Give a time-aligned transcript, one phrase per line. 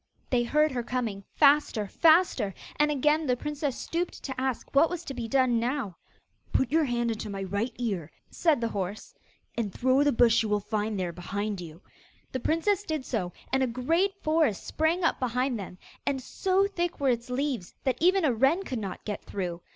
[0.31, 5.03] They heard her coming, faster, faster; and again the princess stooped to ask what was
[5.05, 5.95] to be done now.
[6.51, 9.13] 'Put your hand into my right ear,' said the horse,
[9.55, 11.83] 'and throw the brush you will find there behind you.'
[12.31, 16.99] The princess did so, and a great forest sprang up behind them, and, so thick
[16.99, 19.61] were its leaves, that even a wren could not get through.